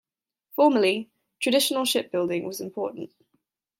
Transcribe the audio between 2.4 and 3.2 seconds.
was important.